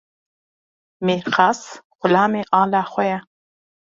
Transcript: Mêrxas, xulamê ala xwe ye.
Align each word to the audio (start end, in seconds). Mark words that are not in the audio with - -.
Mêrxas, 1.05 1.61
xulamê 1.99 2.41
ala 2.61 2.81
xwe 2.91 3.03
ye. 3.11 3.19